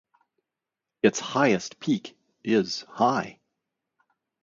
Its 1.03 1.19
highest 1.19 1.79
peak 1.79 2.17
is 2.43 2.81
high. 2.89 3.39